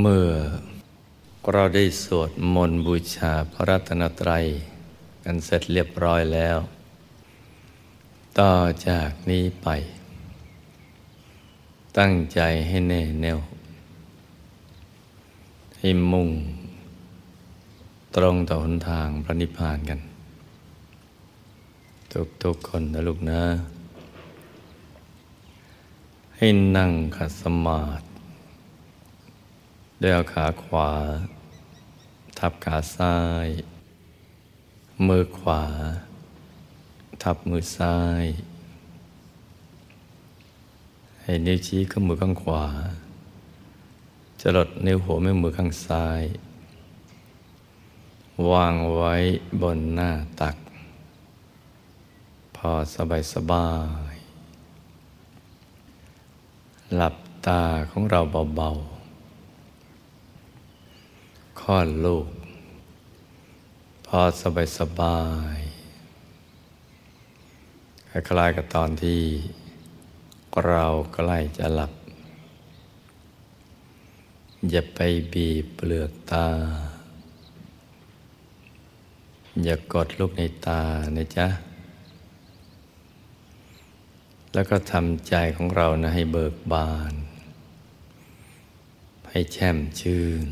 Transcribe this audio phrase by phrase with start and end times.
[0.00, 0.30] เมื่อ
[1.52, 4.44] เราได้สวดมนต์บูชาพระรัตนตรัย
[5.24, 6.58] กันเสร็จเรียบร้อยแล้ว
[8.38, 8.54] ต่อ
[8.88, 9.68] จากนี้ไป
[11.98, 13.38] ตั้งใจให้แน่แน่ว
[15.78, 16.28] ให้มุ่ง
[18.16, 20.00] ตรงต่อหนทางพระนิพพานกัน
[22.42, 23.42] ทุกๆคนนะลูกนะ
[26.36, 26.46] ให้
[26.76, 28.11] นั่งขัดสมาธิ
[30.02, 30.90] ด้วยเอาขาขวา
[32.38, 33.16] ทับขาซ้า
[33.46, 33.48] ย
[35.08, 35.62] มือขวา
[37.22, 38.24] ทับมือซ้าย
[41.22, 42.64] ให้นิ้วชี้ข้างมือข้างขวา
[44.40, 46.22] จะลดนิ้วหัวแม่มือข้างซ้าย
[48.50, 49.14] วางไว้
[49.62, 50.10] บนหน้า
[50.40, 50.56] ตัก
[52.56, 53.70] พอสบายสบา
[54.12, 54.14] ย
[56.96, 57.14] หลับ
[57.46, 58.20] ตาของเรา
[58.56, 58.91] เบาๆ
[61.66, 62.26] คลอดลูก
[64.06, 65.20] พอสบายสบา
[65.56, 65.58] ย
[68.10, 69.22] คล้ายๆกับตอนที่
[70.66, 71.92] เราใกล้จะหลับ
[74.70, 75.00] อย่าไป
[75.32, 76.48] บีบเปลือกตา
[79.64, 80.82] อย่ากดลูกในตา
[81.16, 81.48] นะจ๊ะ
[84.54, 87.12] แล้วก็ทำใจของเรานะให้เบิกบาน
[89.30, 90.46] ให้แช่มชื่น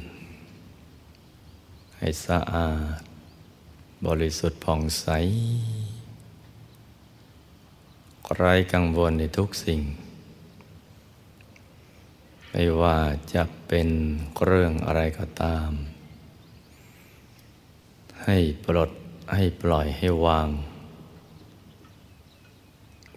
[2.02, 3.00] ให้สะอาด
[4.06, 5.06] บริสุทธิ์ผ่องใส
[8.36, 9.80] ไร้กังวลในทุกสิ่ง
[12.50, 12.98] ไม่ว่า
[13.34, 13.88] จะเป็น
[14.44, 15.70] เรื่องอะไรก็ตาม
[18.24, 18.90] ให้ปลด
[19.34, 20.48] ให้ปล่อยให้วาง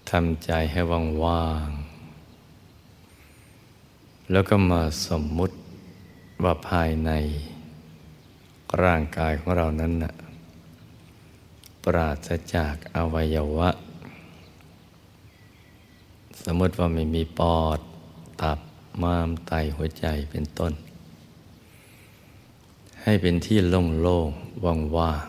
[0.09, 1.69] ทำใจให้ว่างว่าง
[4.31, 5.55] แล้วก็มาสมมุติ
[6.43, 7.11] ว่าภายใน
[8.81, 10.13] ร่างกายของเรานั้นนะ
[11.83, 13.69] ปราศจากอวัยวะ
[16.43, 17.79] สมมติว่าไม่มีปอด
[18.41, 18.59] ตับ
[19.01, 20.73] ม้ามไตหัวใจเป็นต้น
[23.03, 24.63] ให้เป็นที่โล่งๆ
[24.97, 25.25] ว่าง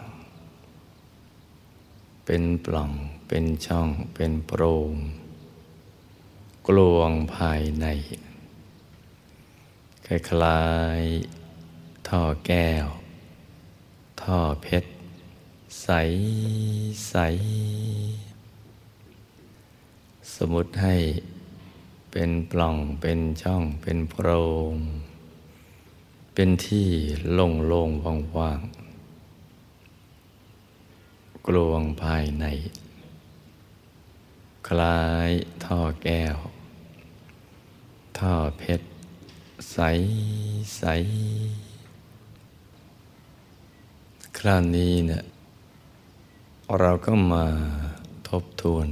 [1.34, 2.92] ๆเป็นปล่อง
[3.28, 4.92] เป็นช่องเป็นโปร่ง
[6.68, 7.86] กลวงภายใน
[10.06, 10.08] ค
[10.42, 10.62] ล้า
[11.00, 12.86] ยๆท่อแก้ว
[14.24, 14.90] ท่อเพชร
[15.82, 15.88] ใส
[17.08, 17.16] ใส
[20.34, 20.96] สมมติให้
[22.12, 24.28] เป็นปล่องเป็นช่องเป็นโพร
[24.72, 24.74] ง
[26.34, 26.88] เป็นที่
[27.32, 28.60] โล่งโล่งว่างว่าง
[31.46, 32.44] กลวงภายใน
[34.68, 35.30] คล้าย
[35.64, 36.36] ท่อแก้ว
[38.18, 38.86] ท่อเพชร
[39.72, 39.78] ใส
[40.76, 40.84] ใส
[44.46, 45.24] ราวนี้เนี่ย
[46.80, 47.46] เราก็มา
[48.28, 48.88] ทบทวน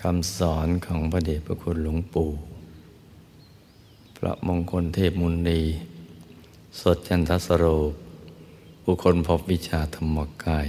[0.00, 2.30] คำสอนของพระเดชพระคุณหลวงปู่
[4.16, 5.62] พระมงคลเทพมุนี
[6.80, 7.64] สดจันทสโร
[8.84, 10.68] บุคคลพบวิชาธรรมกาย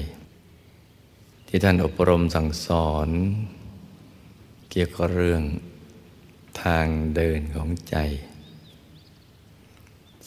[1.48, 3.10] ที่ท่านอบรมสั่งสอน
[4.72, 5.44] เกี่ยวกับเรื่อง
[6.62, 6.86] ทาง
[7.16, 7.96] เดินของใจ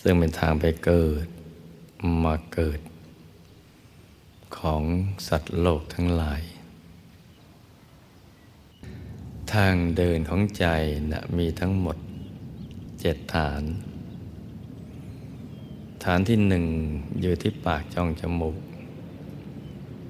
[0.01, 1.27] ซึ่งเป็นทางไปเกิด
[2.25, 2.81] มาเกิด
[4.59, 4.83] ของ
[5.29, 6.43] สัตว์โลกทั้งหลาย
[9.53, 10.67] ทางเดินของใจ
[11.13, 11.97] นะมีทั้งหมด
[13.01, 13.63] เจ็ดฐาน
[16.05, 16.67] ฐานที่หนึ่ง
[17.21, 18.59] อยู่ที่ปากจองจมูก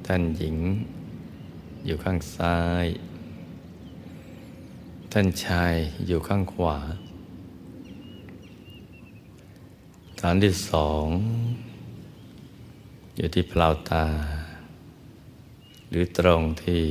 [0.06, 0.56] ท่านหญิง
[1.86, 2.86] อยู่ข้างซ้าย
[5.12, 5.74] ท่านชาย
[6.06, 6.78] อยู่ข้างขวา
[10.20, 11.06] ฐานที่สอง
[13.16, 14.04] อยู่ที่เปล่าตา
[15.88, 16.82] หรือตรงที่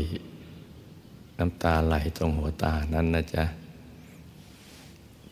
[1.37, 3.45] น้ำตาไหลตรงหัวตานั้นนะจ๊ะ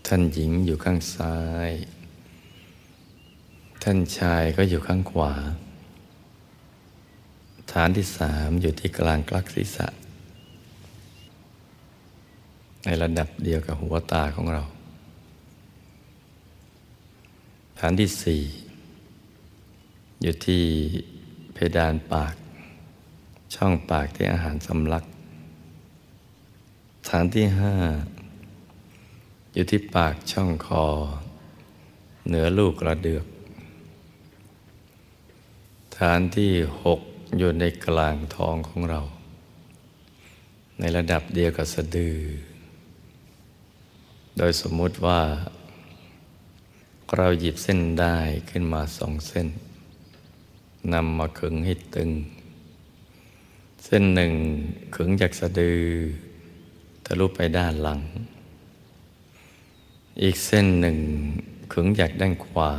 [0.06, 1.38] ท่านหญิงอยู่ข้างซ้า
[1.70, 1.72] ย
[3.84, 5.34] ท่านชายก็อยู่ข้างขวา
[7.72, 9.88] ฐานที่สามอยู่ที่กลางกลักศีรษะ
[12.86, 14.64] ในระดับเดียวกับหัวตาของเรา
[17.80, 18.42] ฐานที่สี่
[20.24, 20.64] อยู่ที่
[21.54, 22.36] เพดานปาก
[23.56, 25.04] ช่องปากที่อาหารสำลัก
[27.10, 27.76] ฐานที่ห้า
[29.54, 30.86] อยู่ที่ปากช่องคอ
[32.28, 33.26] เหนือลูกกระเดือก
[35.98, 36.52] ฐานที่
[36.84, 37.00] หก
[37.38, 39.02] อยู่ในกลางท้องของเรา
[40.80, 42.18] ในระดับเดียวกับสะดือ
[44.38, 45.22] โดยสมมุติว่า
[47.18, 48.18] เราหยิบเส้นได้
[48.50, 49.48] ขึ้นมาสองเส้น
[50.94, 52.10] นำมาขึงให้ตึง
[53.84, 54.34] เส้นหนึ่ง
[54.96, 55.82] ขึงจากสะดือ
[57.06, 58.02] ทะลุไปด้านหลัง
[60.22, 60.98] อีกเส้นหนึ่ง
[61.74, 62.72] ขึงจากด้านขวา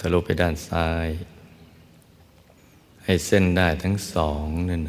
[0.00, 1.08] ทะลุไปด้านซ้าย
[3.04, 4.82] ให้เส้นได้ทั้งสองนั่น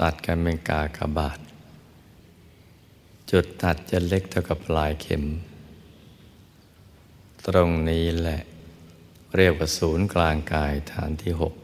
[0.00, 1.38] ตัดกันเป็นกากบาท
[3.30, 5.24] จุดตัดจะเล็กเท่ากับปลายเข็ม
[7.46, 8.40] ตรงนี้แหละ
[9.36, 11.54] เรียกว่าศูนย์กลางกายฐานที่หก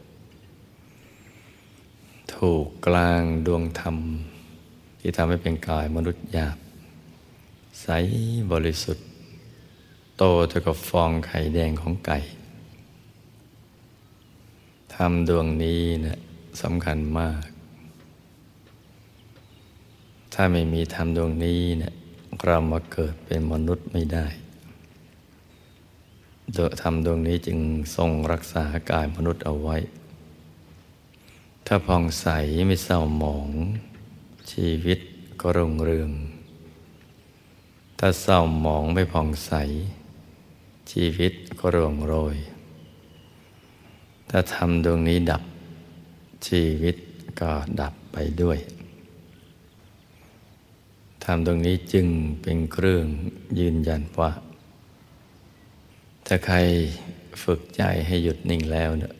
[2.35, 3.97] ถูกกลางดวงธรรม
[4.99, 6.57] ที่ทำให้เป็นกายมนุษย์หยาบ
[7.81, 7.87] ใส
[8.51, 9.05] บริสุทธิ์
[10.17, 12.19] โตเท่ากับฟองไข่แดงของไก่
[14.95, 16.19] ธรรมดวงนี้นะ
[16.61, 17.43] สำคัญมาก
[20.33, 21.93] ถ้าไม่มีธรรมดวงนี้เนะี่ย
[22.45, 24.27] เรามาเกิดเป็นมนุษย์ไม่ได้
[26.81, 27.59] ธรรมดวงนี้จึง
[27.95, 29.77] ทรงรักษากายมนุษย์เอาไว้
[31.65, 32.27] ถ้าผ่องใส
[32.67, 33.49] ไม่เศร้าหมอง
[34.51, 34.99] ชีวิต
[35.41, 36.11] ก็รุ่งเรือง
[37.99, 39.51] ถ้าเศร้าหมองไม่ผ่องใส
[40.91, 42.37] ชีวิตก็ร่วงโรย
[44.29, 45.43] ถ้าทำดวงนี้ดับ
[46.47, 46.95] ชีวิต
[47.39, 47.51] ก็
[47.81, 48.59] ดับไปด้วย
[51.23, 52.07] ทำดวงนี้จึง
[52.41, 53.05] เป็นเครื่อง
[53.59, 54.31] ยืนยันว่า
[56.27, 56.57] ถ้าใคร
[57.43, 59.13] ฝึกใจให้หยุดนิ่งแล้วเนี่ย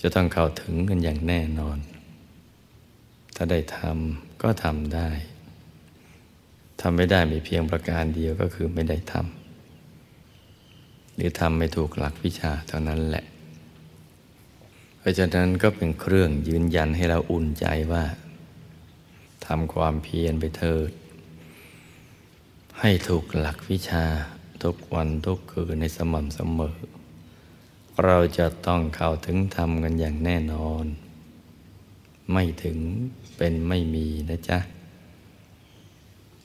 [0.00, 1.78] จะต้องเข้าถึงกันอย่างแน่นอน
[3.36, 5.10] ถ้าได้ทำก็ทำได้
[6.80, 13.24] ทำไม่ได้มีเพียงประการเดียวก็คือไม่ได้ทำหรือทำไม่ถูกหลักวิชาเท่านั้นแหละ
[14.98, 18.04] เพราะฉะนั้นก็เป็นเครื่องยืนยันให้เราอุ่นใจว่า
[19.46, 20.90] ทำความเพียรไปเถิด
[22.80, 24.04] ให้ถูกหลักวิชา
[24.66, 26.76] ทุกวันทุกคืนในสม่ำเสมอ
[28.04, 30.84] เราจะต้องเข้าถึงธรรมกันอย่างแน่นอน
[32.32, 32.78] ไม่ถึง
[33.36, 34.58] เป็นไม่มีนะจ๊ะ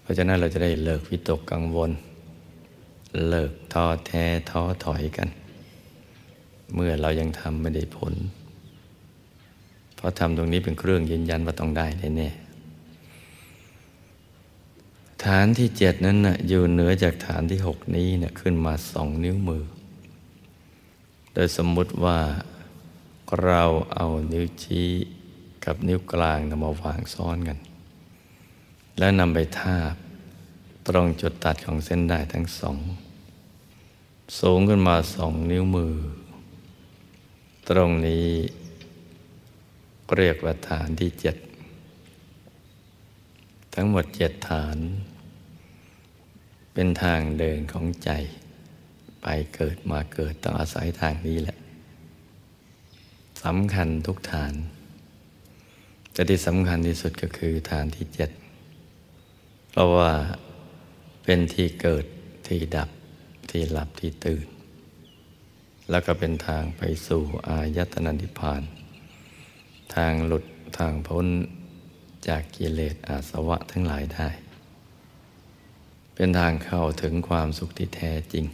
[0.01, 1.91] เพราะฉะนั้นเราจะได้เลิกวิตกกังวล
[3.29, 5.29] เลิกท้อแท้ท้อถอยกัน
[6.73, 8.13] เมื่อเรายังทำไม่ได้ผล
[9.95, 11.88] เพราะทำตรงนี้เป็นเครื่องยืนยันว่าต้องได้
[12.18, 12.29] แน่
[15.25, 19.63] ฐานที่เจ็ดนั้นนะอยู่เหนือจากฐานที่หกนี้นะขึ้นมาสองนิ้วมือ
[21.33, 22.19] โดยสมมุติว่า
[23.44, 23.63] เรา
[23.94, 24.89] เอานิ้วชี้
[25.65, 27.57] กับนิ้วกลางนำมาวางซ้อนกัน
[28.97, 29.94] แล้วนำไปทาบ
[30.88, 32.77] ตรงจุดตัดของเส้นได้ทั้งสอง
[34.39, 35.94] สูงขึ้นมาสองนิ้วมือ
[37.69, 38.27] ตรงนี้
[40.18, 41.35] เรียกว่าฐานที่เจ็ด
[43.73, 44.77] ทั้งหมดเจ็ดฐาน
[46.73, 48.09] เป็นทางเดินของใจ
[49.21, 51.57] ไปเกิดมาเกิดต้องอาศัยทางนี้แหละ
[53.44, 54.53] สำคัญทุกฐาน
[56.13, 58.29] แต่ที่สำคัญที่สุดก็คือฐานที่เจ็ด
[59.71, 60.12] เพราะว่า
[61.23, 62.06] เป็นที่เกิด
[62.47, 62.89] ที่ดับ
[63.51, 64.45] ที่หลับที่ตื่น
[65.89, 68.62] แล้วก็เป็นทางไปสู่อายตนะนิพพาน
[69.95, 70.45] ทางหลุด
[70.77, 71.25] ทางพ้น
[72.27, 74.27] จากกิเลสอาสวะทั้งหลายได้
[76.21, 78.45] เป็นทางเข้าถึงความสุขที่แท้จริง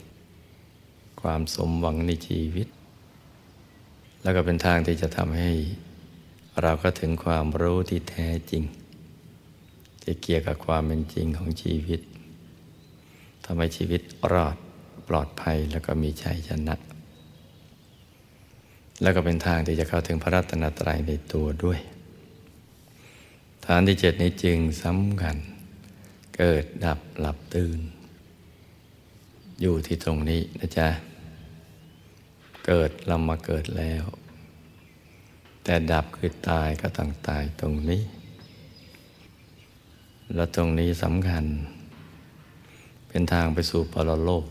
[1.22, 2.68] ความสมหวังในชีวิต
[4.24, 5.52] แล้วก็เป็นทางที่จะทำให้
[6.62, 8.64] เราก็ถึงความรู้ที่แท้จริง
[10.06, 12.02] จะเกี่ยวกับความเป็นจริงของชีวิต
[13.46, 14.56] ทำให้ชีวิตรอด
[15.10, 16.76] ปลอดภัยแล้วก็มีชัยชนะ
[19.02, 21.80] แล้วก็เป็นทางที่จะเข้าถึงพระรัตนตรัยในตัวด้วย
[23.66, 25.38] ฐานที่เจ็ดนี้จึงสำคัญ
[26.38, 27.80] เกิดดับหลับตื่น
[29.62, 30.90] อยู่ที่ตรงนี้นะจ๊ะ
[32.68, 34.04] เกิดเรามาเกิดแล้ว
[35.64, 38.04] แต่ดับคือตายก็ต้องตายตรงนี้
[40.36, 41.46] แล้วตรงนี้สำคัญ
[43.08, 44.46] เป็นทางไปสู่ปรโลก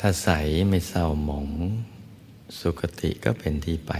[0.00, 0.30] ถ้าใส
[0.68, 1.48] ไม่เศร้าหมอง
[2.58, 3.92] สุคติก็เป็นที่ไป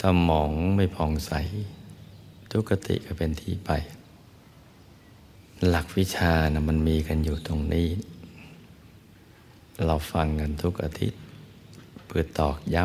[0.00, 1.32] ถ้าหมองไม่ผ่องใส
[2.50, 3.72] ทุกติก็เป็นที่ไป
[5.68, 7.88] หลักวิชานะมันมีกันอยู่ตรงนี้
[9.86, 11.20] เราฟังกันทุกอาทิตย์
[12.06, 12.84] เพื่อตอกย้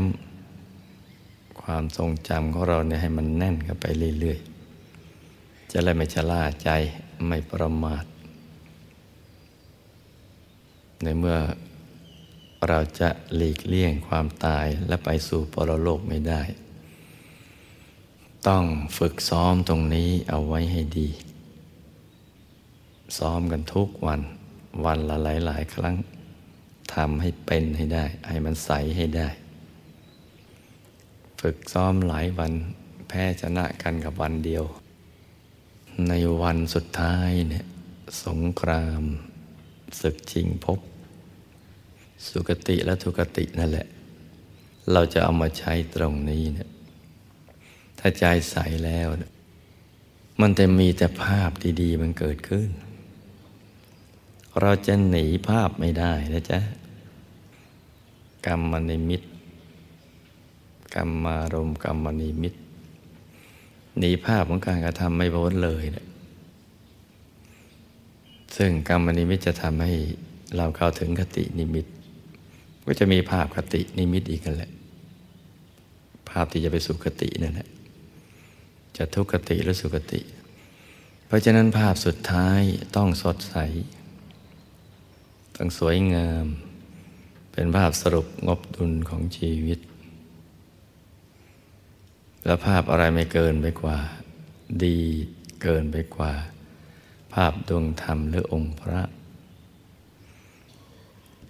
[0.80, 3.86] ำความทรงจำของเราเนี่ยให้มันแน่นกันไป
[4.20, 6.70] เรื่อยๆ จะเลยไม่ชะล่าใจ
[7.28, 8.06] ไม่ประมาท
[11.04, 11.38] ในเมื่อ
[12.68, 16.42] เราจะหลีกเลี่ยงความตายและไปสู่ปรโลกไม่ได้
[18.48, 18.64] ต้อง
[18.98, 21.10] ฝึกซ้อมตรงนี้เอาไว้ให้ดี
[23.18, 24.22] ซ้อมกันทุกวัน
[24.86, 25.96] วันละหลายหลายครั้ง
[26.94, 29.30] ทำให้เป็นให้ได้ ให้มันใสให้ได้
[31.42, 32.54] ฝึกซ้อมหลายวัน
[33.08, 34.64] แพ้ชนะกันกับวันเดียว
[36.08, 37.66] ในวันสุดท้ายเนี่ย
[38.26, 39.04] สงคราม
[40.02, 40.80] ศึกชิงพบ
[42.28, 43.88] สุกติและทุกตินั่นแหละ
[44.92, 46.70] เราจะเอามาใช้ตรงนี้เนี่ย
[48.00, 49.08] ถ้าใจใสแล้ว
[50.42, 51.52] มันจะมีแต่ภาพ
[51.82, 52.70] ดี ๆ มันเกิดขึ้น
[54.62, 56.60] เราจะหนีภาพไม่ได้นะจ๊ะ
[58.46, 59.22] กรรมนิมิต
[60.96, 62.54] กรรมารมณ์กรรมนิมิต
[64.00, 66.06] หนีภาพของการกระทำไม่พ้นเลยนะ
[68.58, 69.94] ซึ่งกรรมนิมิตจะทำให้
[70.58, 71.86] เราเข้าถึงคตินิมิต
[72.86, 74.72] ก็จะมีภาพคตินิมิตอีกนั่นแหละ
[76.30, 77.70] ภาพที่จะไปสู่คตินั่นแหละ
[78.98, 80.22] จะทุคติหรือสุคติ
[81.28, 82.62] เพราะฉะนั้นภาพสุดท้าย
[82.96, 83.56] ต้องสดใส
[85.62, 86.46] ต้งสวยงาม
[87.52, 89.80] เป็นภาพสรุปงบดุลของชีวิต
[92.46, 93.98] แล้วภาพอะไรไม่เกินไปกว่า
[94.86, 95.00] ดี
[95.62, 96.34] เกินไปกว่า
[97.34, 99.02] ภาพดวงธรรมหรือองค์พระ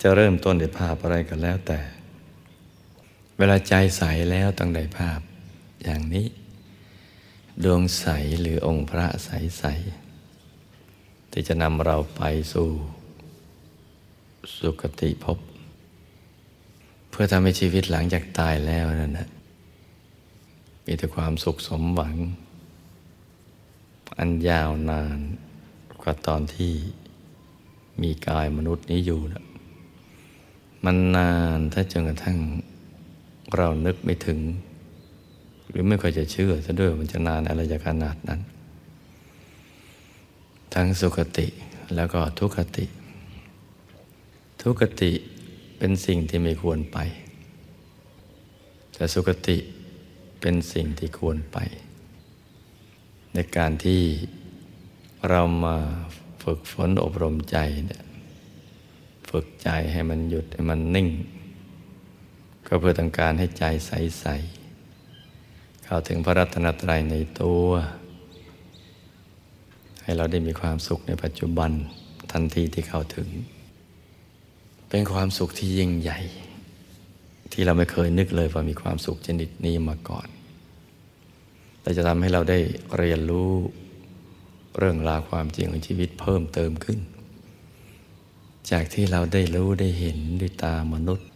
[0.01, 1.79] จะเริ่มต้นด้วยภาพอะไรก็แล้วแต่
[3.37, 5.19] เวลาใจใสแล้วต้องได้ภาพ
[5.83, 6.27] อย่างนี้
[7.63, 8.05] ดวงใส
[8.41, 9.65] หรือองค์พระใสใส
[11.31, 12.23] ที่จะนำเราไป
[12.55, 12.69] สู่
[14.57, 15.37] สุคติภพ
[17.09, 19.27] เพื่อทำให้ชีวิตหลังจากตายแล้วนั่นนะ
[20.85, 22.15] มีแต่ความสุขสมหวัง
[24.19, 25.19] อันยาวนาน
[26.01, 26.73] กว่าตอนที่
[28.01, 29.43] มีกายมนุษย์นี้อยู่นะ
[30.85, 32.37] มันนานถ้าจนกระทั่ง
[33.55, 34.39] เรานึกไม่ถึง
[35.69, 38.39] หรือไม่ค่อยจะเชื่อซะด้วยมันจะนานอะไรจะขนาดนั้น
[40.73, 41.47] ทั้งสุขติ
[41.95, 42.85] แล้วก็ทุกขติ
[44.61, 45.11] ทุกติ
[45.77, 46.97] เป็นสิ่งที่ไม่ควรไป
[48.93, 49.57] แต่สุขติ
[50.41, 51.57] เป็นสิ่งที่ควรไป
[53.33, 54.01] ในการที่
[55.29, 55.75] เรามา
[56.43, 58.03] ฝึกฝนอบรมใจเนี่ย
[59.29, 61.07] ฝึกใจให้มันหยุดให้มันนิ่ง
[62.67, 67.65] ก็เพื่อต้องการให้ใจใสๆเข้าถึงพระรัตนตรัยในตัว
[70.03, 71.71] ให้เราได้มีความสุขในปัจจุบัน
[72.31, 73.27] ทันทีที่เข้าถึง
[74.89, 76.19] เป็นความสุขที่ยิ่งใหญ่
[77.51, 80.27] ที่เราไม่เคยนึกเลยว่ามีความสุขชนิดนี้มาก่อน
[81.81, 82.59] แต่จะทำให้เราได้
[82.97, 83.51] เรียนรู้
[84.77, 86.99] เรื่องราวความจริงของชีวิตเพิ่มเติมขึ้น
[88.71, 91.27] จากที่เราได้รู้ได้เห็นด้วยตามนุษย์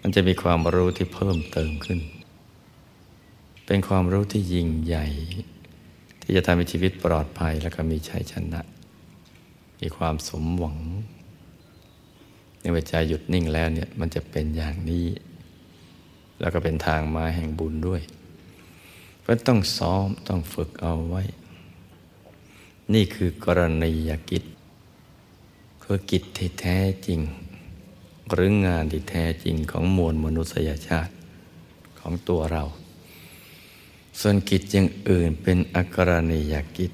[0.00, 2.00] มันจะมีความรู้ที่เพิ่มเติมขึ้น
[3.66, 5.06] เป็นความรู้ที่ยิ่งใหญ่
[6.22, 8.60] ที่จะทำให้ชีวิตปลอดภัยและก็มีชัยชนะ
[9.80, 10.78] มีความสมหวัง
[12.60, 15.06] ในเวใจหยุดนิ่งแล้วเนี่ยมันจะเป็นอย่างนี้
[16.40, 18.02] แล้วก็เป็นทางมาแห่งบุญด้วย
[19.20, 21.22] เพราะต้องซ้อมต้องฝึกเอาไว้
[22.94, 24.44] นี่คือกรณียกิจ
[25.82, 27.20] คือกิจที่แท้จริง
[28.32, 31.12] หรืองานที่แท้จริงของมวลมนุษยชาติ
[31.98, 32.64] ของตัวเรา
[34.20, 36.92] ส่วนกิจอย่างอื่นเป็นอักรณียกิจ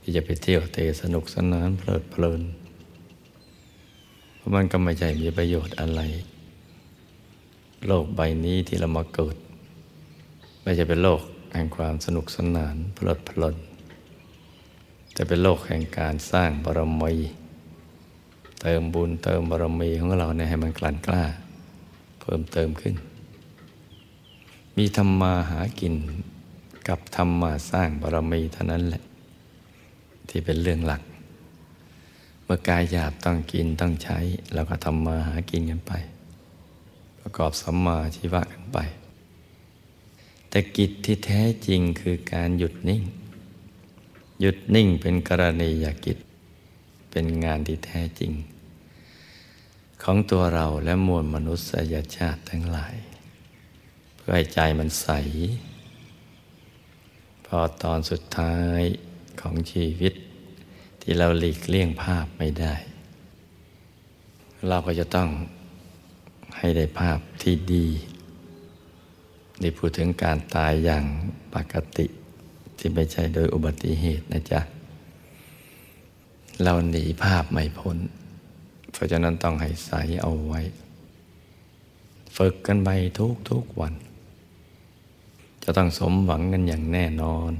[0.00, 2.65] ที่จะไปเที่ยวเตะสนุกสนานเพลิดเพลินเพ
[4.46, 6.00] ราะมันก็ไม่ใช่มีประโยชน์อะไร
[7.86, 9.36] โลกใบนี้ที่เรามาเกิด
[10.62, 11.20] ไม่ใช่เป็นโลก
[11.54, 13.56] แห่งความสนุกสนานเพลิดเพลิน
[15.12, 17.14] แต่เป็นโลกแห่งการสร้างบารมี
[18.62, 21.24] เติมบุญเติมบารมีของเราเนี่ยให้มันกลั่นกล้า
[22.20, 22.94] เพิ่มเติมขึ้น
[24.76, 25.94] มีธรรมมาหากิน
[26.88, 29.02] กับธรรมมาสร้างบารมีเท่านั้นแหละ
[30.28, 31.02] ที่เป็นเรื่องหลัก
[32.46, 34.18] เมื่อกายหยาบต้องกินต้องใช้
[34.54, 35.92] เราก็ทำมาหากินกันไป
[37.20, 38.78] ประกอบสัมมาชีวะกันไป
[40.48, 43.02] แต่กิจที่แท้จริงคือการหยุดนิ่ง
[44.40, 46.18] หยุดนิ่งเป็นกรณียกิจ
[47.10, 48.32] เป็นงานที่แท้จริง
[50.02, 52.96] ของตัวเราและมวลมนุษยชาติทั้งหลาย
[54.16, 55.08] เพื่อให้ใจมันใส
[57.46, 58.80] พอตอนสุดท้าย
[59.40, 60.14] ของชีวิต
[61.08, 62.74] ที่เราหลีกเลี่ยงภาพไม่ได้
[64.68, 65.28] เราก็จะต้อง
[66.58, 67.86] ให้ได้ภาพที่ดี
[69.62, 71.04] นี่พูดถึงการตายอย่าง
[71.54, 72.06] ปกติ
[72.78, 74.60] ที่ไม่ใช่โดยอุบัติเหตุนะจ๊ะ
[76.62, 77.98] เราหนีภาพไม่พ้น
[78.92, 80.60] เพราะฉะนั้นต้องให้ใสเอาไว้
[82.36, 83.94] ฝึกกันไปทุกทุกวัน
[85.62, 87.52] จะต้องสมหวังกันอย่างแน่นอน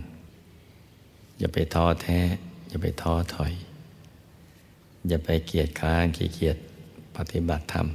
[1.39, 2.21] อย่าไปท้อแท้
[2.69, 3.53] อย่าไปท้อถอย
[5.09, 6.57] อย่าไปเกียจค้านขี้เกียจ
[7.17, 7.87] ปฏิบัติธรรม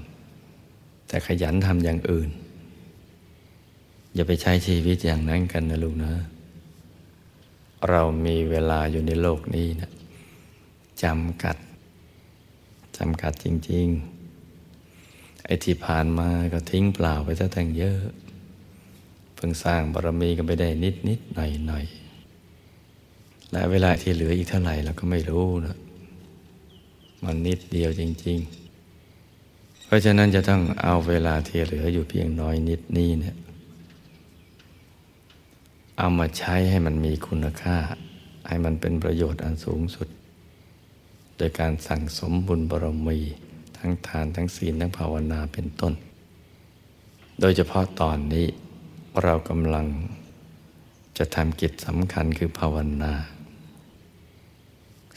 [1.07, 2.29] แต่ขยันทำอย่างอื่น
[4.13, 6.13] อย่าไปใช้ชีวิตอย่างนั้นกันนะลูกนะ
[7.89, 9.91] เรามีเวลาอยู่ในโลกนี้นะ
[11.03, 11.57] จำกัด
[12.97, 13.87] จำกัดจริง
[14.67, 17.99] ๆ ไอ้ที่ผ่านมาก็ทิ้งเปล่าไปซะตั้งเยอะ
[19.35, 21.85] เพิ่งสร้างบารมีกันไปได้นิดนิดหน่อยหน่อย
[23.51, 25.77] และเวลาที่เหลืออีกเท่าไหร่เราก็ไม่รู้นะ
[27.23, 28.37] มันนิดเดียวจริง
[29.11, 33.35] ๆ เพราะฉะนั้นจะต้องเอาเวลาที่เหลืออยู่เพียงน้อยนิดนี้เนี่ย
[35.97, 37.77] เอามาใช้ให้มันมีคุณค่า
[38.47, 40.07] ให้มันเป็นประโยชน์อันสูงสุด
[41.37, 43.19] โดยการสั่งสมบุญบารมี
[43.77, 45.93] ทั้งทานทั้งศีลทั้งภาวนาเป็นต้น
[47.39, 48.45] โดยเฉพาะตอนนี้
[49.23, 49.85] เรากำลัง
[51.17, 53.13] จะทำกิจสำคัญคือภาวนา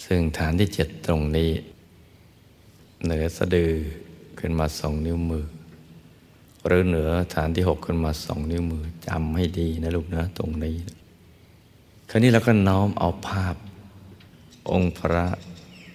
[0.04, 1.50] ซึ่งฐานที่เจ็ดตรงนี้
[3.04, 3.72] เหนือสะดือ
[4.38, 5.46] ขึ้นมาสองนิ้วมือ
[6.66, 10.76] หรือเหนือฐานที่หกขึ้นมาสองนิ้วมือจำให้ดีนะลูกนะตรงนี้
[12.10, 13.56] คราวนี้เราก็น้อมเอาภาพ
[14.72, 15.26] องค์พระ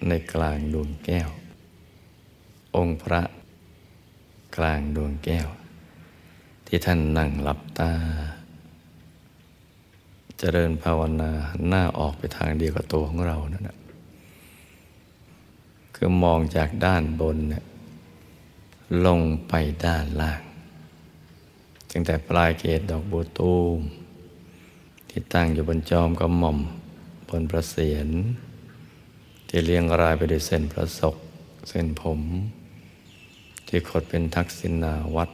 [0.08, 1.30] ในกลางดวงแก้ว
[2.76, 3.22] องค์พระ
[4.56, 5.48] กลางดวงแก้ว
[6.66, 7.92] ที่ท่านนั่งหลับตา
[10.38, 11.30] เจริญภาวนา
[11.68, 13.79] หน้าออกไปทางเดียวกับตัวของเรานั่นแหละ
[16.02, 17.64] คือมองจากด้านบนเนี่ย
[19.06, 19.52] ลงไป
[19.86, 20.42] ด้านล่าง
[21.90, 23.78] ตั้งแต่ปลายเกศดอกบัวตูม
[25.08, 26.58] ที่ตั้งอยู่บนจอมกระหม่อม
[27.28, 28.08] บนประเสียน
[29.48, 31.16] ที่เรียงรายไปด้วยเส้นประศก
[31.68, 32.20] เส้นผม
[33.66, 35.30] ที่ขดเป็นทักษิณาวัด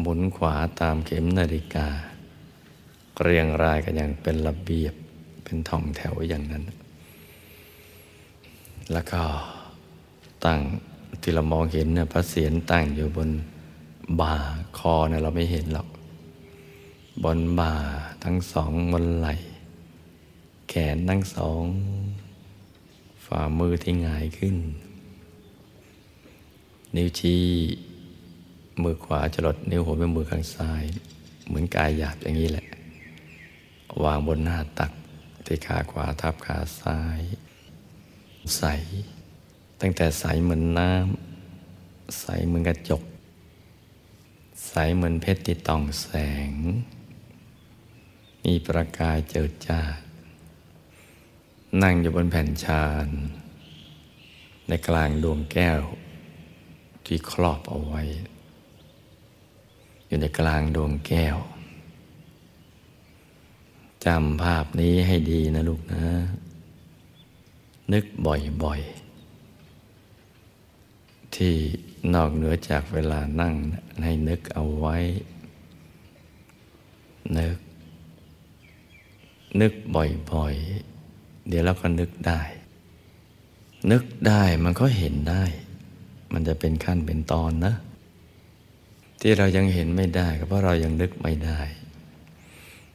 [0.00, 1.88] หมุนขวาตามเข็มนาฬิกา
[3.22, 4.94] เรียงรายกันอย่างเป็นระเบียบ
[5.44, 6.64] เป็นท่องแถวอย่างนั้น
[8.92, 9.22] แล้วก็
[10.44, 10.58] ตั้ง
[11.20, 13.30] ที่เรามองเห็นเนี่ยพระเศียรตั้งอยู่บน
[14.20, 14.34] บ่า
[14.78, 15.88] คอเนี่ยเราไม่เห็นหรอก
[17.24, 17.74] บนบ่า
[18.24, 19.34] ทั้งสองบนไหล่
[20.68, 21.62] แขนทั้งสอง
[23.26, 24.56] ฝ่ามือที่หงายขึ้น
[26.96, 27.42] นิ้วชี้
[28.82, 30.84] มือขวาจรดนิ้วหัวแม่มือข้างซ้าย
[31.46, 32.66] เหมือนกายหยาบอย่างนี้แหละ
[34.04, 34.92] วางบนหน้าตัก
[35.46, 37.20] ที่ขาขวาทับขาซ้าย
[38.56, 38.64] ใส
[39.80, 43.02] ตั้งแต่ใสเหมือนน้ำ ใสเหมือนกระจก
[44.68, 46.08] ใสเหมือนเพชรติดต่องแส
[46.50, 46.52] ง
[48.44, 49.80] มีประกายเจิดจ้า
[51.82, 53.08] นั่งอยู่บนแผ่นชาน
[54.68, 55.80] ในกลางดวงแก้ว
[57.06, 58.02] ที่ครอบเอาไว้
[60.06, 61.36] อยู่ในกลางดวงแก้ว
[64.04, 66.04] จำภาพนี้ให้ดีนะลูกนะ
[67.92, 71.54] นึกบ่อยๆ ที่
[72.14, 73.54] นอกเหนือจากเวลานั่ง
[74.02, 74.96] ให้นึกเอาไว้
[77.38, 77.58] นึก
[79.60, 82.40] นึกบ่อยๆ เดี๋ยวเราก็นึกได้
[83.90, 85.42] นึกได้มันก็เห็นได้
[86.32, 87.74] มันจะเป็นขั้นเป็นตอนนะ
[89.20, 91.60] ที่เรายังเห็นไม่ได้ก็เพราะเรายังนึกไม่ได้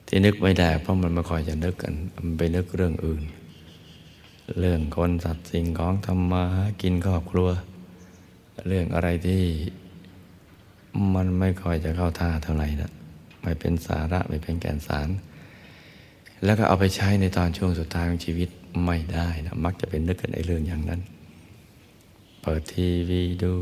[0.07, 3.23] ที่นึกไม่ได้เพราะมันไม่ค่อยจะนึกกันมันไปนึกเรื่องอื่น
[4.59, 6.43] เรื่องคนสัตว์สิ่งของทำมา
[6.81, 7.49] กินครอบครัว
[8.67, 9.43] เรื่องอะไรที่
[11.15, 12.91] มันไม่ค่อยจะเข้าท่าเท่าไหร่นะ
[13.41, 15.09] ไม่เป็นสาระไม่เป็นแก่นสาร
[16.43, 18.49] แล้วก็เอาไปใช้ในตอนช่วงสุดท้ายของชีวิต
[18.85, 21.01] ไม่ได้นะมักจะเป็นนึกกันในเรื่องอย่างนั้น
[22.41, 23.53] เปิดทีวีดู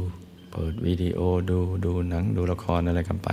[0.51, 3.29] เปิดวิดีโอดูดูหนังดูละครอะไรกันไป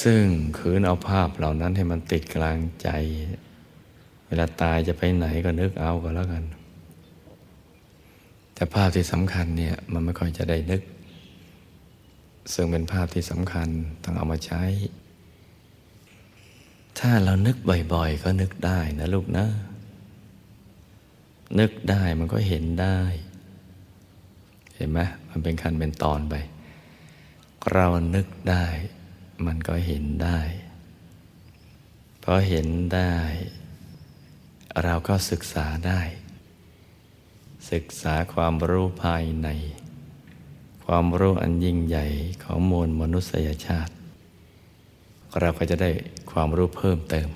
[0.00, 0.24] ซึ่ง
[0.58, 2.88] คืนเอาภาพเหล่านั้นให้มันติดกลางใจ
[4.26, 6.44] เวลาตายจะไปไหนก็นึกเอาก็แล้วกัน
[8.54, 10.82] แต่ภาพที่สำคัญเนี่ย มันไม่ค่อยจะได้นึก
[12.52, 13.68] ซึ่งเป็นภาพที่สำคัญ
[14.02, 14.62] ต้องเอามาใช้
[16.98, 17.56] ถ้าเรานึก
[17.94, 19.46] บ่อยๆ ก็นึกได้นะลูกนะ
[21.60, 22.98] นึกได้มันก็เห็นได้
[24.76, 26.34] เห็นไหมมันเป็นขั้นเป็นตอนไป
[27.72, 28.66] เรานึกได้
[29.46, 30.38] มันก็เห็นได้
[32.22, 33.12] พอเห็นได้
[34.84, 36.00] เราก็ศึกษาได้
[37.72, 39.48] ศึกษาความรู้ภายใน
[40.86, 42.06] ความรู้อันยิ่งใหญ่
[42.44, 43.92] ของมวลมนุษยชาติ
[45.40, 45.90] เราก็จะได้
[46.32, 47.28] ความรู้เพิ่มเติม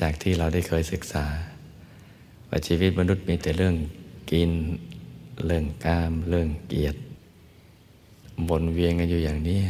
[0.00, 1.26] จากที่เราได้เคยศึกษา
[2.48, 3.74] ว่าชีวิตมนุษย์มีแต่เรื่อง
[4.30, 4.50] กิน
[5.46, 6.98] เรื่องกาม เรื่องเกียรติ
[8.48, 9.60] วนเวียนกันอยู่อย่างนี้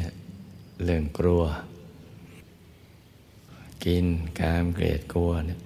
[0.84, 1.42] เรื่องกลัว
[3.84, 4.06] กิน
[4.40, 5.60] กามเกลียดกลัวเนี่ย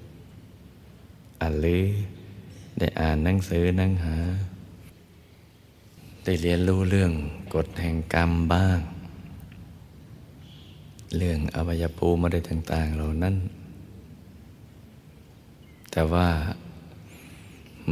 [1.41, 1.85] อันหรือ
[2.79, 4.17] ได้อ่านหนังสือนั่งหา
[6.25, 7.13] ได้เรียนรู้เรื่อง
[7.55, 8.79] กฎแห่งกรรมบ้าง
[11.17, 13.37] เรื่องอวัยภูมิอะไรต่าง ๆ เหล่านั้น
[15.93, 16.29] แต่ว่า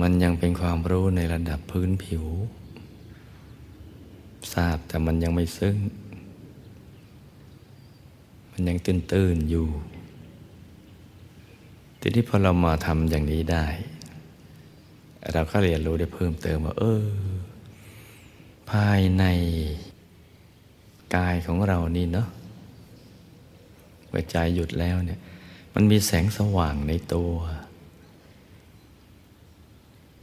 [0.00, 2.24] มันยังเป็นความรู้ในระดับพื้นผิว
[4.52, 5.76] ทราบแต่มันยังไม่ซึ้ง
[8.50, 9.66] มันยังตื้นๆอยู่
[12.09, 13.66] ทีนี้พอเรามาทำอย่างนี้ได้
[15.33, 17.05] เราก็เรียนรู้ได้เพิ่มเติมว่า เออ
[18.71, 19.25] ภายใน
[21.16, 22.29] กายของเรานี่เนาะ
[24.09, 25.21] เมื่อใจหยุดแล้วเนี่ย
[25.75, 27.33] มันมีแสงสว่างในตัว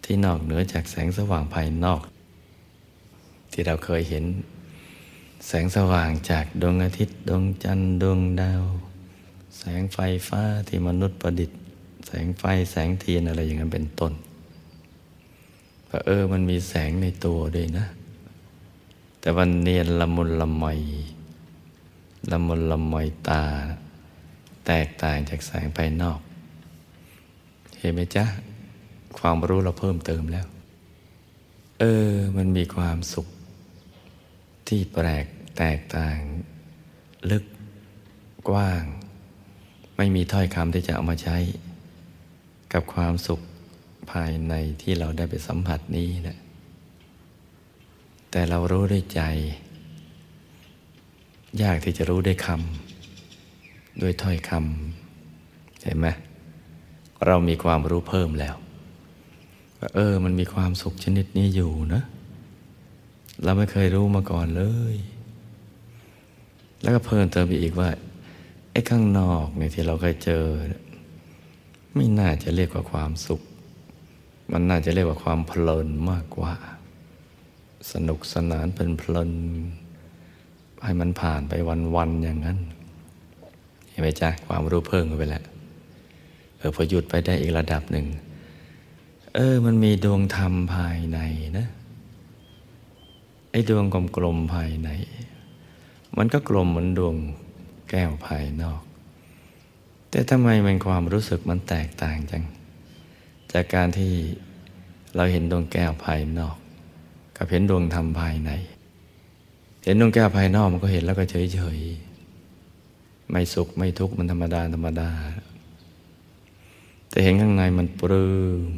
[0.03, 2.01] ที่นอกเหนือจากแสงสว่างภายนอก
[3.51, 4.25] ที่เราเคยเห็น
[5.47, 8.63] แสงสว่างจากดวงอาทิตย์ดวงจันทร์ดวงดาว
[9.57, 11.62] แสงไฟฟ้าที่มนุษย์ประดิษฐ์
[12.05, 14.13] แสงไฟแสงเทียนอะไรอย่างนั้นเป็นต้น
[16.05, 17.85] เออมันมีแสงในตัวด้วยนะ
[19.19, 20.65] แต่วันเนียนละมุนละไม
[22.31, 22.95] ละมุนละไม
[23.27, 23.43] ตา
[24.67, 26.19] แตกต่างจากแสงภายนอก
[27.79, 28.25] เห็นไหมจ๊ะ
[29.17, 30.47] ความรู้เราเพิ่มเติมแล้ว
[31.79, 33.27] เออ มันมีความสุข
[34.67, 35.25] ที่แปลก
[35.57, 36.17] แตกต่าง
[37.31, 37.43] ลึก
[38.49, 38.83] กว้าง
[39.97, 41.37] ไม่มีถ้อยคำที่จะเอามาใช้
[42.73, 43.41] กับความสุข
[44.11, 46.37] ภายในที่เราได้ไปสัมผัสนี้แหละ
[48.31, 49.21] แต่เรารู้ด้วยใจ
[51.61, 56.07] ยากที่จะรู้ด้วยคำด้วยถ้อยคำเห็นไหม
[57.25, 58.55] เรามีความรู้เพิ่มแล้ว
[59.95, 62.01] เออ มันมีความสุขชนิดนี้อยู่นะ
[63.43, 64.95] เราไม่เคยรู้มาก่อนเลย
[66.81, 67.89] แล้วก็เพิ่มเติมไปอีกว่า
[68.71, 70.45] ไอ้ข้างนอกเนี่ยที่เราเคยเจอ
[71.95, 73.41] ไม่น่าจะเรียกว่าความสุข
[74.51, 76.53] มันน่าจะเรียกว่าความเพลินมากกว่า
[77.91, 79.31] สนุกสนานเป็นเพลิน
[80.83, 81.53] ให้มันผ่านไป
[81.95, 82.57] วันๆอย่างนั้น
[83.89, 85.43] เห็นไหมจ๊ะความรู้เพิ่มไปแล้ว
[86.57, 88.07] เออพอหยุดไปได้อีกระดับหนึ่ง
[89.35, 91.19] เออ มันมีดวงธรรมภายใน
[91.57, 91.67] นะ
[93.51, 93.85] ไอ้ดวง
[94.17, 94.89] กลมๆภายใน
[96.17, 97.15] มันก็กลมเหมือนดวง
[97.89, 98.81] แก้วภายนอก
[100.15, 102.43] แต่ทำไมมันความรู้สึกมันแตกต่างจัง
[103.51, 104.13] จากการที่
[105.15, 106.57] เราเห็นดวงแก้วภายนอก
[107.37, 108.51] กับเห็นดวงธรรมภายใน
[109.83, 111.23] เห็นดวงแก้วภายนอกมันก็เห็นแล้วก็
[111.53, 115.09] เฉยๆไม่สุขไม่ทุกข์มันธรรมดาธรรมดา
[117.09, 118.31] แต่เห็นข้างในมันปลื้
[118.69, 118.71] ม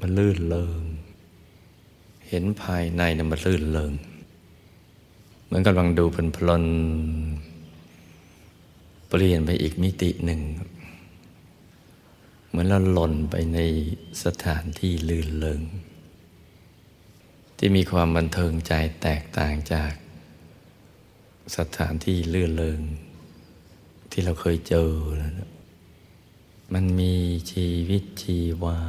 [0.00, 0.82] มันลื่นเลิง
[2.28, 3.92] เห็นภายในเนี่ยมันลื่นเลิง
[5.44, 6.22] เหมือนกำลังดูเพลิ
[6.62, 6.64] น
[9.08, 10.42] เปลี่ยนไปอีกมิติหนึ่ง
[12.58, 13.58] มือนเราหล่นไปใน
[14.24, 15.62] สถานที่ลื่นเลิง
[17.58, 19.92] ที่มีความบันเทิงใจแตกต่างจาก
[21.56, 22.80] สถานที่ลื่นเลิง
[24.10, 24.90] ที่เราเคยเจอ
[26.74, 27.14] มันมี
[27.52, 28.80] ชีวิตชีวา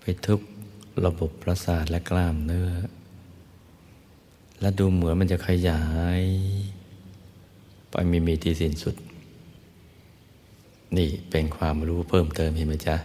[0.00, 0.40] ไปทุก
[1.04, 2.70] ระบบประสาทและกล้ามเนื้อ
[4.60, 5.82] และดูเหมือนมันจะขยา
[6.20, 6.22] ย
[7.90, 8.96] ไปมีมีที่สิ้นสุด
[10.96, 12.96] นี่เป็นความรู้เพิ่มเติมเห็นไหมจ๊ะ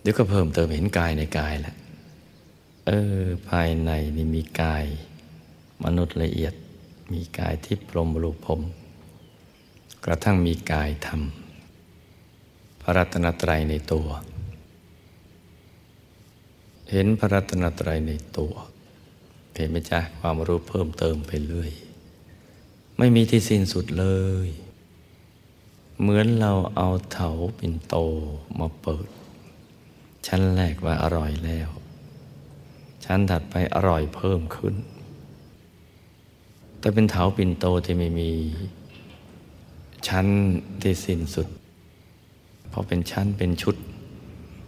[0.00, 1.76] เดี๋ยวก็เพิ่มเติมเห็นกายในกายแหละ
[2.86, 4.84] เออ ภายในนี่มีกาย
[5.84, 6.54] มนุษย์ละเอียด
[7.12, 8.60] มีกายที่พรมรูปผม
[10.04, 11.22] กระทั่งมีกายธรรม
[12.80, 14.08] พระรัตนตรัยในตัว
[16.90, 18.52] เห็นพระรัตนตรัยในตัว
[19.54, 21.72] เห็นไหมจ๊ะความรู้เพิ่มเติมไปเรื่อย
[22.98, 24.06] ไม่มีที่สิ้นสุดเล
[24.46, 24.48] ย
[26.02, 27.96] เหมือนเราเอาเถาปิ่นโต
[28.58, 29.08] มาเปิด
[30.26, 31.68] ชั้นแรกว่าอร่อยแล้ว
[33.04, 34.74] ชั้นถัดไปอร่อยเพิ่มขึ้น
[36.78, 38.30] แต่เป็นเถาปิ่นโตที่ไม่มี
[40.08, 40.26] ชั้น
[40.82, 41.48] ที่สิ้นสุด
[42.68, 43.76] เพราะเป็นชั้นเป็นชุด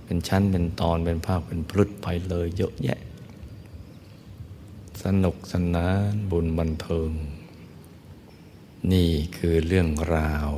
[0.04, 3.00] เป็นชั้นเป็นตอนเป็นภาคเป็นพลุดไปเลยเยอะแยะ
[5.02, 7.10] สนุกสนานบุญบันเทิง
[8.92, 10.50] นี่คือเรื่องราว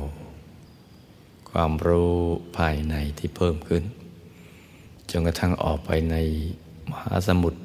[1.59, 2.15] ความรู้
[2.57, 3.83] ภายในที่เพิ่มขึ้น
[5.09, 6.15] จนกระทั่งออกไปใน
[6.89, 7.61] มหาสมุทร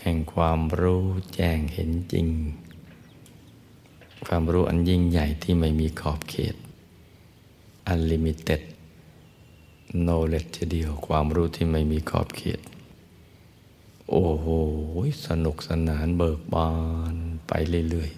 [0.00, 1.04] แห่งความรู้
[1.34, 2.26] แจ้งเห็นจริง
[4.26, 6.54] ความรู้อันยิ่งใหญ่ที่ไม่มีขอบเขต
[7.92, 8.62] unlimited
[10.02, 12.60] โนเลจเดียวความรู้ที่ไม่มีขอบเขต
[14.10, 14.46] โอ้โห
[15.26, 16.70] สนุกสนานเบิกบา
[17.12, 17.14] น
[17.48, 17.52] ไป
[17.90, 18.10] เรื่อย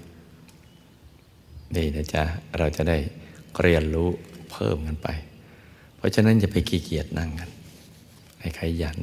[0.85, 2.25] ๆนี่นะจ๊ะ
[2.59, 2.99] เราจะได้
[3.61, 4.11] เรียนรู้
[4.53, 5.09] เพิ่มกันไป
[5.97, 7.51] เพราะฉะนั้นอย่าไปขี้เกียจนั่งกัน
[8.41, 8.99] ให้ขยัน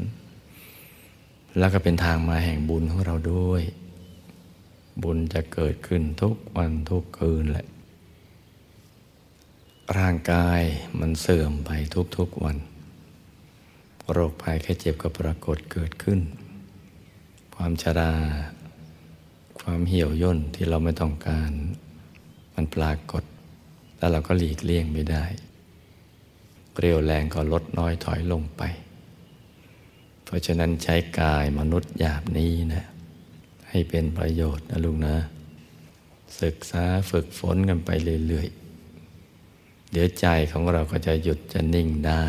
[1.58, 3.64] แล้วก็เป็นทางมาแห่งบุญของเราด้วย
[5.04, 7.68] บุญจะเกิดขึ้นทุกวันทุกคืนแหละ
[9.98, 10.62] ร่างกาย
[11.00, 11.70] มันเสื่อมไป
[12.18, 12.58] ทุกๆวัน
[14.12, 16.20] โรคภัยแค่เจ็บก็ปรากฏเกิดขึ้น
[17.56, 18.14] ความชรา
[19.60, 21.52] ความเหี่ยวย่นที่เราไม่ต้องการ
[22.54, 23.24] มันปรากฏ
[24.06, 25.26] แล้วเราก็หลีกเลี่ยงไม่ได้
[26.80, 28.62] เรียวแรงก็ลดน้อยถอยลงไป
[30.24, 32.84] เพราะฉะนั้นใช้กายมนุษย์หยาบนี้นะ
[33.70, 35.16] ให้เป็นประโยชน์นะลุงนะ
[36.42, 37.90] ศึกษาฝึกฝนกันไป
[38.28, 42.28] เรื่อยๆ เดี๋ยวใจของเราก็จะหยุดจะนิ่งได้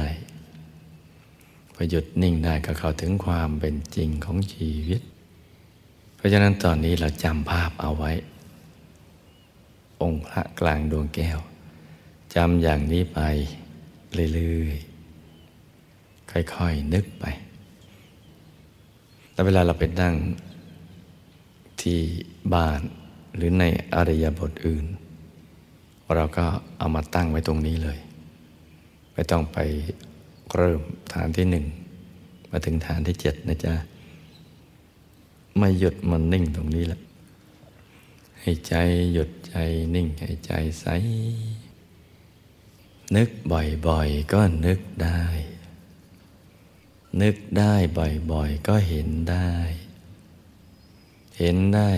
[1.74, 5.00] พอหยุดนิ่งได้ก็เข้าถึงความเป็นจริงของชีวิต
[6.16, 8.12] เพราะฉะนั้นตอนนี้เราจำภาพเอาไว้
[10.02, 11.40] องค์พระกลางดวงแก้ว
[12.34, 13.20] จำอย่างนี้ไป
[14.34, 17.24] เรื่อยๆ ค่อยๆ นึกไป
[19.32, 20.14] แล้วเวลาเราไปนั่ง
[21.80, 21.98] ที่
[22.54, 22.80] บ้าน
[23.36, 24.86] หรือในอริยบทอื่น
[26.14, 26.46] เราก็
[26.78, 27.98] เอามาตั้งไว้ตรงนี้เลย
[29.12, 29.58] ไม่ต้องไป
[30.54, 30.80] เริ่ม
[31.12, 31.64] ฐานที่หนึ่ง
[32.50, 33.74] มาถึงฐานที่เจ็ดนะจ๊ะ
[35.58, 37.00] ไม่หยุดมันนิ่งตรงนี้แหละ
[38.40, 38.74] ให้ใจ
[39.12, 39.54] หยุดใจ
[39.94, 40.86] นิ่งให้ใจใส
[43.14, 45.22] นึกบ่อยๆ ก็นึกได้
[47.22, 47.74] นึกได้
[48.32, 49.52] บ่อยๆ ก็เห็นได้
[51.38, 51.88] เห็นได้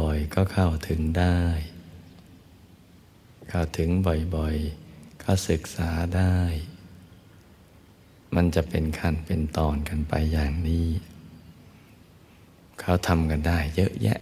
[0.00, 1.40] บ่อยๆ ก็เข้าถึงได้
[3.48, 6.38] เข้าถึงบ่อยๆ ก็ศึกษาได้
[8.34, 10.88] มันจะเป็นขั้นเป็นตอนกันไปอย่างนี้
[12.80, 14.18] เขาทำกันได้เยอะแยะ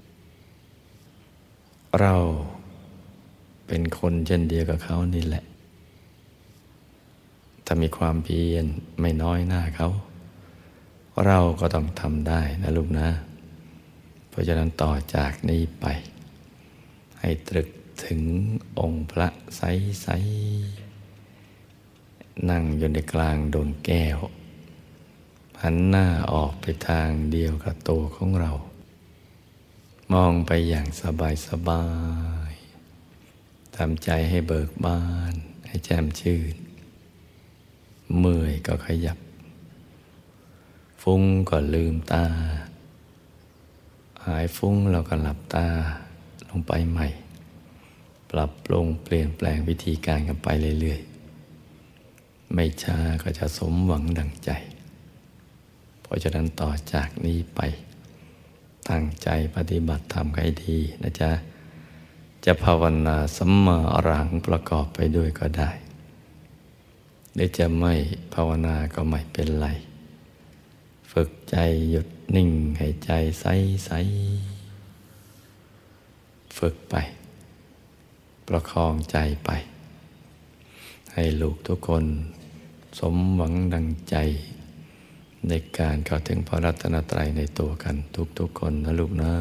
[2.00, 2.14] เรา
[3.66, 5.44] เป็นคนเช่นเดียวกับเขานี่แหละ
[7.70, 8.66] ถ้ามีความเพียร
[9.00, 9.88] ไม่น้อยหน้าเขา
[11.26, 13.08] เราก็ต้องทำได้นะลูกนะ
[14.28, 15.86] เพราะฉะนั้นต่อจากนี้ไป
[17.20, 17.68] ให้ตรึก
[18.04, 18.20] ถึง
[18.80, 24.18] องค์พระใสๆนั่งอยู่ในกลางดวงแก้ว
[25.62, 28.52] หันหน้าออกไปทางเดียวกับตัวของเรา
[30.12, 31.84] มองไปอย่างสบายสบา
[32.50, 32.52] ย
[33.76, 35.02] ทำใจให้เบิกบา
[35.32, 35.34] น
[35.66, 36.54] ให้แจ่มชื่น
[38.18, 39.18] เมื่อยก็ขยับ
[41.02, 42.24] ฟุ้งก็ลืมตา
[44.26, 45.66] หายฟุ้งเราก็หลับตา
[46.48, 47.06] ลงไปใหม่
[48.30, 50.48] ปรับปรุงเปลี่ยนแปลงวิธีการกันไป
[50.80, 54.50] เรื่อยๆ ไม่ช้าก็จะสมหวังดังใจ
[56.02, 57.60] เพราะฉะนั้นต่อจากนี้ไป
[58.88, 61.30] ตั้งใจปฏิบัติธรรมให้ดีนะจ๊ะ
[62.44, 65.70] จะภาวนาสัมมาอรังประกอบไปด้วยก็ได้
[67.34, 67.94] หรือจะไม่
[68.34, 69.68] ภาวนาก็ไม่เป็นไร
[71.12, 71.56] ฝึกใจ
[71.90, 73.10] หยุดนิ่งให้ใจ
[73.40, 73.46] ใส
[73.86, 73.90] ใส
[76.58, 76.94] ฝึกไป
[78.48, 79.50] ประคองใจไป
[81.12, 82.04] ให้ลูกทุกคน
[82.98, 84.16] สมหวังดังใจ
[85.48, 87.96] ในการเข้าถึงพระรัตนตรัยในตัวกัน
[88.38, 89.32] ทุกๆคนนะลูกนะ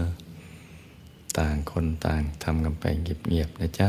[1.37, 3.87] ต่างคนต่างทำกันไปเงียบๆนะจ๊ะ